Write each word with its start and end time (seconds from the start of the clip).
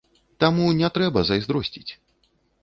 Таму 0.43 0.65
не 0.79 0.89
трэба 0.95 1.19
зайздросціць! 1.29 1.91